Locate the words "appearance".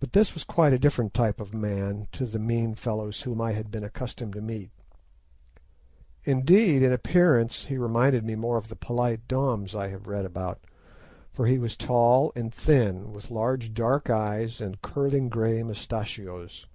6.92-7.66